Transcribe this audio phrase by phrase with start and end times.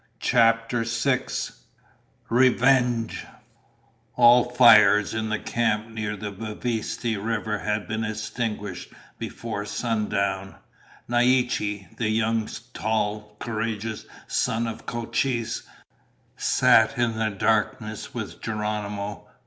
[0.19, 1.61] CHAPTER SIX
[2.27, 3.23] Revenge
[4.15, 10.55] All fires in the camp near the Bavispe River had been extinguished before sundown.
[11.07, 15.61] Naiche, the young, tall, courageous son of Cochise,
[16.35, 19.27] sat in the darkness with Geronimo.